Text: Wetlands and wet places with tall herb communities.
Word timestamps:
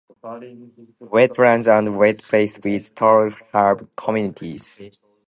Wetlands 1.03 1.67
and 1.71 1.95
wet 1.95 2.23
places 2.23 2.63
with 2.63 2.95
tall 2.95 3.29
herb 3.53 3.87
communities. 3.95 4.81